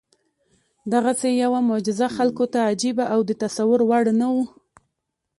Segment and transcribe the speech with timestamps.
[0.93, 4.45] دغسې یوه معجزه خلکو ته عجیبه او د تصور وړ نه وه.